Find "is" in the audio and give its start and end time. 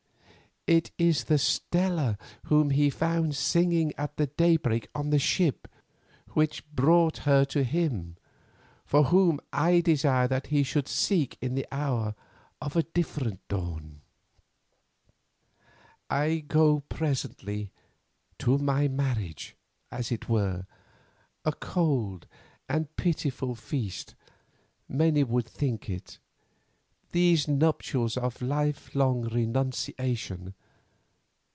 0.99-1.23